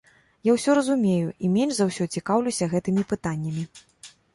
[0.47, 3.73] Я ўсё разумею і менш за ўсё цікаўлюся гэтымі пытаннямі.